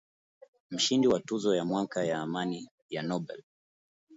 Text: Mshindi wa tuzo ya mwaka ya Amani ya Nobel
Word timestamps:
Mshindi 0.71 1.07
wa 1.07 1.19
tuzo 1.19 1.55
ya 1.55 1.65
mwaka 1.65 2.03
ya 2.03 2.17
Amani 2.19 2.69
ya 2.89 3.01
Nobel 3.07 3.43